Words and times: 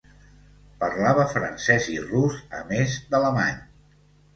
Parlava 0.83 1.27
francès 1.35 1.91
i 1.99 2.01
rus, 2.09 2.43
a 2.63 2.67
més 2.75 3.01
d'alemany. 3.15 3.67